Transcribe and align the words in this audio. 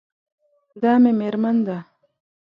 دا 0.81 0.91
مې 1.01 1.11
میرمن 1.19 1.57
ده 1.67 1.77